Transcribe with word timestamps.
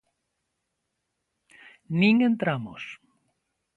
Nin 1.99 2.15
entramos. 2.29 2.83